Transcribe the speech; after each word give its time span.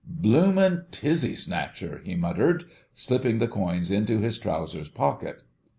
"Bloomin' 0.03 0.85
tizzy 0.89 1.35
snatcher," 1.37 2.01
he 2.03 2.15
muttered, 2.15 2.63
slipping 2.91 3.37
the 3.37 3.47
coins 3.47 3.91
into 3.91 4.17
his 4.17 4.39
trousers 4.39 4.89
pocket. 4.89 5.43